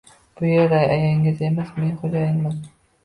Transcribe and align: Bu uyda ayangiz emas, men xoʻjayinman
Bu 0.39 0.45
uyda 0.45 0.79
ayangiz 0.95 1.43
emas, 1.51 1.73
men 1.79 1.93
xoʻjayinman 2.03 2.57